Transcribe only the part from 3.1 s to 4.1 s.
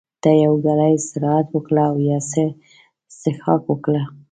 څښاک وکړه.